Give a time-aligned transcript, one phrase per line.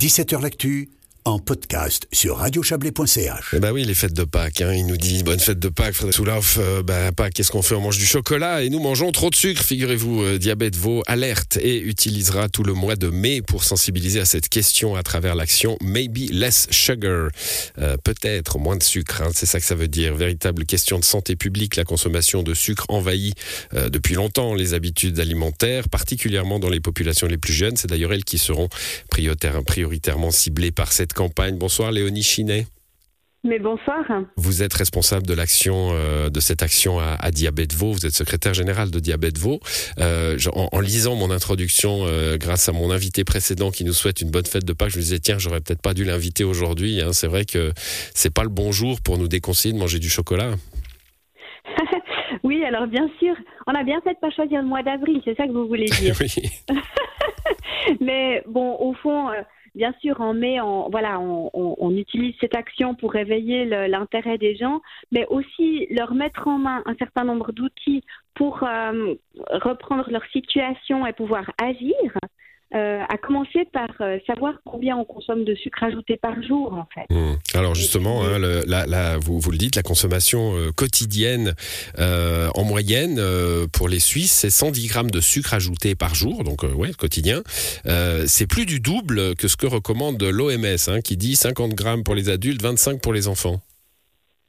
[0.00, 0.88] 17h L'actu
[1.24, 3.50] en podcast sur radiochablais.ch.
[3.54, 5.94] Eh ben oui, les fêtes de Pâques, hein, il nous dit bonne fête de Pâques,
[5.94, 6.58] Frédéric Souloff.
[6.60, 7.74] Euh, bah, Pâques, qu'est-ce qu'on fait?
[7.74, 10.22] On mange du chocolat et nous mangeons trop de sucre, figurez-vous.
[10.22, 14.48] Euh, Diabète vaut alerte et utilisera tout le mois de mai pour sensibiliser à cette
[14.48, 17.28] question à travers l'action Maybe Less Sugar.
[17.78, 20.14] Euh, Peut-être moins de sucre, hein, c'est ça que ça veut dire.
[20.14, 23.34] Véritable question de santé publique, la consommation de sucre envahit
[23.74, 27.76] euh, depuis longtemps les habitudes alimentaires, particulièrement dans les populations les plus jeunes.
[27.76, 28.68] C'est d'ailleurs elles qui seront
[29.10, 31.56] prioritaire- prioritairement ciblées par cette campagne.
[31.58, 32.66] Bonsoir Léonie Chinet.
[33.42, 34.04] Mais bonsoir.
[34.36, 37.92] Vous êtes responsable de l'action euh, de cette action à, à Diabète Vaud.
[37.92, 39.60] Vous êtes secrétaire général de Diabète Vaud.
[39.98, 44.20] Euh, en, en lisant mon introduction, euh, grâce à mon invité précédent qui nous souhaite
[44.20, 47.00] une bonne fête de Pâques, je me disais tiens, j'aurais peut-être pas dû l'inviter aujourd'hui.
[47.00, 47.14] hein.
[47.14, 47.72] C'est vrai que
[48.14, 50.50] c'est pas le bon jour pour nous déconseiller de manger du chocolat.
[52.44, 53.34] Oui, alors bien sûr,
[53.66, 55.86] on a bien fait de pas choisir le mois d'avril, c'est ça que vous voulez
[55.86, 56.16] dire.
[56.20, 56.32] oui.
[58.00, 59.28] Mais bon, au fond,
[59.74, 63.86] bien sûr, en mai, on, voilà, on, on- on utilise cette action pour réveiller le-
[63.86, 64.80] l'intérêt des gens,
[65.12, 68.02] mais aussi leur mettre en main un certain nombre d'outils
[68.34, 69.14] pour euh,
[69.50, 71.94] reprendre leur situation et pouvoir agir.
[72.74, 76.86] Euh, à commencer par euh, savoir combien on consomme de sucre ajouté par jour, en
[76.94, 77.12] fait.
[77.14, 77.36] Hum.
[77.54, 81.54] Alors justement, hein, le- vous, vous le dites, la consommation euh, quotidienne
[81.98, 83.20] en moyenne
[83.72, 87.42] pour les Suisses, c'est 110 grammes de sucre ajouté par jour, donc ouais, quotidien.
[88.26, 92.14] C'est plus du double que ce que recommande l'OMS, hein, qui dit 50 grammes pour
[92.14, 93.60] les adultes, 25 pour les enfants.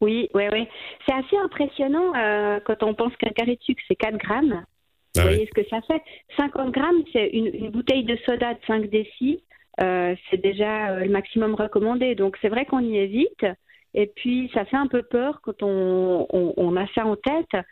[0.01, 0.67] Oui, oui, oui.
[1.07, 4.63] C'est assez impressionnant euh, quand on pense qu'un carré de sucre, c'est 4 grammes.
[5.15, 5.45] Vous Ah voyez ouais.
[5.45, 6.01] ce que ça fait?
[6.37, 9.43] 50 grammes, c'est une, une bouteille de soda de 5 décis.
[9.81, 12.15] Euh, c'est déjà euh, le maximum recommandé.
[12.15, 13.45] Donc c'est vrai qu'on y est vite.
[13.93, 17.63] Et puis ça fait un peu peur quand on, on, on a ça en tête.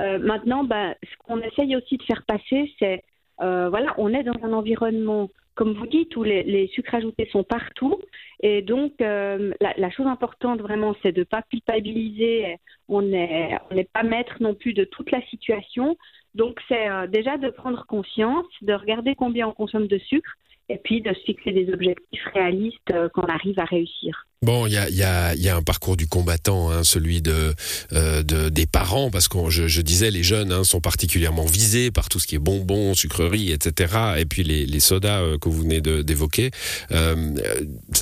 [0.00, 3.02] Euh, maintenant, bah, ce qu'on essaye aussi de faire passer, c'est
[3.42, 7.28] euh, voilà, on est dans un environnement, comme vous dites, où les, les sucres ajoutés
[7.30, 7.98] sont partout.
[8.42, 12.56] Et donc, euh, la, la chose importante vraiment, c'est de ne pas culpabiliser.
[12.88, 15.96] On n'est on n'est pas maître non plus de toute la situation.
[16.36, 20.30] Donc, c'est euh, déjà de prendre conscience, de regarder combien on consomme de sucre
[20.68, 24.26] et puis de se fixer des objectifs réalistes euh, qu'on arrive à réussir.
[24.42, 28.22] Bon, il y a, y, a, y a un parcours du combattant, hein, celui euh,
[28.22, 32.18] de des parents, parce que je, disais les jeunes hein, sont particulièrement visés par tout
[32.18, 33.94] ce qui est bonbons, sucreries, etc.
[34.18, 36.50] Et puis les, sodas euh, que vous venez d'évoquer.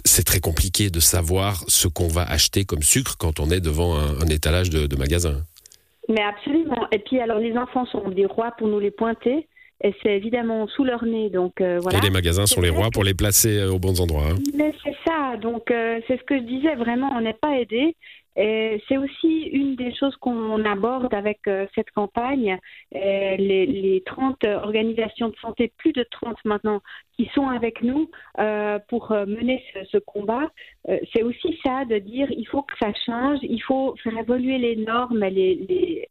[0.05, 3.97] C'est très compliqué de savoir ce qu'on va acheter comme sucre quand on est devant
[3.97, 5.43] un, un étalage de, de magasin.
[6.09, 6.87] Mais absolument.
[6.93, 9.49] Et puis, alors, les enfants sont des rois pour nous les pointer.
[9.83, 11.31] Et c'est évidemment sous leur nez.
[11.31, 11.99] Donc, euh, voilà.
[11.99, 14.29] Et les magasins sont les rois pour les placer euh, aux bons endroits.
[14.31, 14.37] hein.
[14.57, 14.94] Mais c'est
[15.41, 17.97] donc euh, c'est ce que je disais, vraiment, on n'est pas aidé.
[18.37, 22.59] Et c'est aussi une des choses qu'on aborde avec euh, cette campagne.
[22.91, 26.81] Et les, les 30 organisations de santé, plus de 30 maintenant,
[27.17, 28.11] qui sont avec nous
[28.41, 30.51] euh, pour euh, mener ce, combat,
[30.89, 34.59] euh, c'est aussi ça de dire il faut que ça change, il faut faire évoluer
[34.59, 36.09] les normes les, les,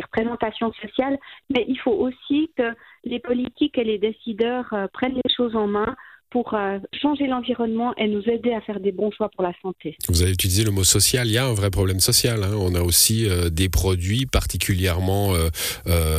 [0.00, 1.18] représentations sociales,
[1.50, 5.66] mais il faut aussi que les politiques et les décideurs euh, prennent les choses en
[5.66, 5.96] main
[6.34, 9.96] pour euh, changer l'environnement et nous aider à faire des bons choix pour la santé.
[10.08, 11.28] Vous avez utilisé le mot social.
[11.28, 12.42] Il y a un vrai problème social.
[12.42, 12.56] hein.
[12.58, 15.48] On a aussi euh, des produits particulièrement, euh,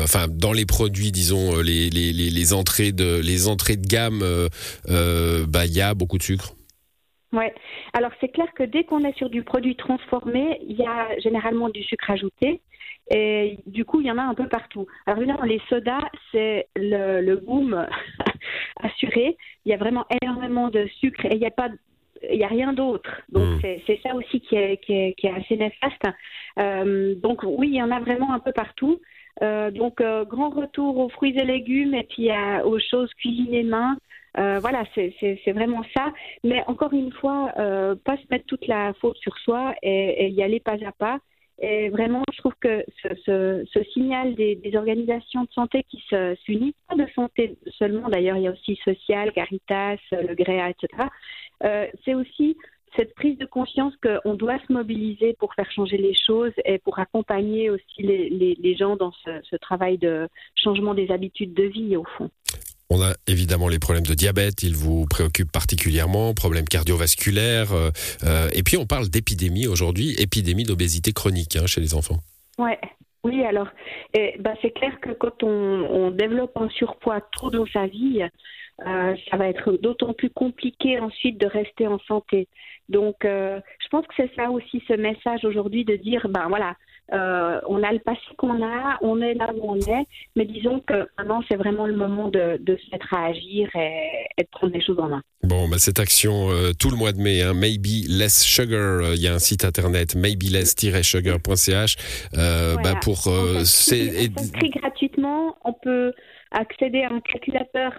[0.04, 4.24] enfin, dans les produits, disons, les, les, les, les entrées de les entrées de gamme,
[5.54, 6.54] bah, il y a beaucoup de sucre.
[7.34, 7.54] Ouais.
[7.92, 11.68] Alors c'est clair que dès qu'on est sur du produit transformé, il y a généralement
[11.68, 12.62] du sucre ajouté.
[13.14, 14.88] Et du coup, il y en a un peu partout.
[15.06, 17.86] Alors évidemment, les sodas, c'est le, le boom
[18.82, 19.38] assuré.
[19.66, 21.70] Il y a vraiment énormément de sucre et il n'y a pas
[22.32, 23.22] il n'y a rien d'autre.
[23.30, 23.68] Donc Mm.
[23.86, 26.02] c'est ça aussi qui est, qui est, qui est assez néfaste.
[26.58, 29.00] Euh, donc oui, il y en a vraiment un peu partout.
[29.42, 33.64] Euh, donc euh, grand retour aux fruits et légumes et puis à- aux choses cuisinées
[33.64, 33.98] main.
[34.38, 36.12] Voilà, c'est vraiment ça.
[36.44, 37.54] Mais encore une fois,
[38.04, 41.20] pas se mettre toute la faute sur soi et, et y aller pas à pas.
[41.60, 42.84] Et vraiment, je trouve que
[43.26, 48.44] ce, signal des, organisations de santé qui se- s'unissent, pas de santé seulement d'ailleurs, il
[48.44, 50.88] y a aussi Social, Caritas, le GREA, etc.
[51.64, 52.58] Euh, c'est aussi
[52.98, 57.00] cette prise de conscience qu'on doit se mobiliser pour faire changer les choses et pour
[57.00, 62.30] accompagner aussi les, gens dans ce travail de changement des habitudes de vie, au fond.
[62.90, 67.90] On a évidemment les problèmes de diabète, ils vous préoccupent particulièrement, problèmes cardiovasculaires, euh,
[68.24, 72.20] euh, et puis on parle d'épidémie aujourd'hui, épidémie d'obésité chronique hein, chez les enfants.
[72.60, 72.80] Ouais.
[73.24, 73.68] Oui, alors,
[74.14, 78.22] eh, bah, c'est clair que quand on, développe un surpoids tôt dans sa vie,
[78.86, 82.48] euh, ça va être d'autant plus compliqué ensuite de rester en santé.
[82.88, 86.76] Donc, je pense que c'est ça aussi ce message aujourd'hui de dire, ben voilà,
[87.14, 90.80] Euh, on a le passé qu'on a, on est là où on est, mais disons
[90.80, 94.82] que maintenant c'est vraiment le moment de, se mettre à agir et, de prendre les
[94.82, 95.22] choses en main.
[95.44, 99.14] Bon, bah, cette action euh, tout le mois de mai, hein, Maybe Less Sugar, euh,
[99.16, 101.96] il y a un site internet maybeless-sugar.ch
[102.34, 103.18] bah, pour
[103.66, 105.58] s'inscrit gratuitement.
[105.64, 106.12] On peut
[106.52, 107.94] accéder à un calculateur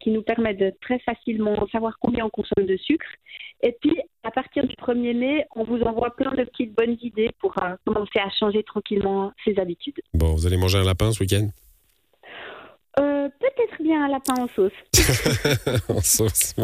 [0.00, 3.06] qui nous permet de très facilement savoir combien on consomme de sucre.
[3.62, 7.30] Et puis, à partir du 1er mai, on vous envoie plein de petites bonnes idées
[7.40, 9.98] pour euh, commencer à changer tranquillement ses habitudes.
[10.14, 11.48] Bon, vous allez manger un lapin ce week-end?
[12.98, 14.72] Euh, Peut-être bien un lapin en sauce.
[15.88, 16.54] en sauce.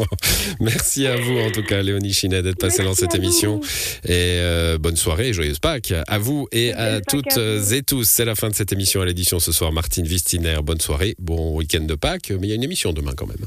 [0.59, 3.59] Merci à vous en tout cas, Léonie Chinet, d'être passée dans cette émission.
[4.05, 8.03] Et euh, bonne soirée, joyeuse Pâques à vous et à toutes et tous.
[8.03, 9.71] C'est la fin de cette émission à l'édition ce soir.
[9.71, 12.31] Martine Vistiner, bonne soirée, bon week-end de Pâques.
[12.31, 13.45] Mais il y a une émission demain quand même.